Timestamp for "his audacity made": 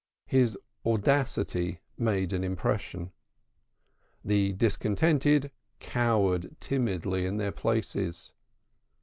0.25-2.33